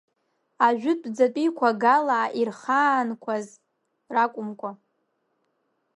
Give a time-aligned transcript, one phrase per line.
[0.65, 3.45] Ажәытәӡатәиқәа, галлаа ирхаанқәаз
[4.13, 4.71] ракәымкәа…